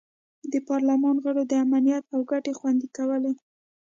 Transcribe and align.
د 0.51 0.53
پارلمان 0.69 1.15
غړو 1.23 1.43
د 1.47 1.53
امنیت 1.65 2.03
او 2.13 2.19
ګټې 2.31 2.53
خوندي 2.59 2.87
کولې. 2.97 3.33